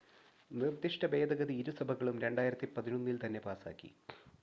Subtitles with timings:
[0.51, 3.91] നിർദ്ദിഷ്ട ഭേദഗതി ഇരുസഭകളും 2011-ൽ തന്നെ പാസാക്കി